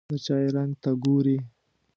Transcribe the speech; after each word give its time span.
د 0.09 0.11
چای 0.25 0.45
رنګ 0.55 0.71
ته 0.83 0.91
ګوري. 1.03 1.37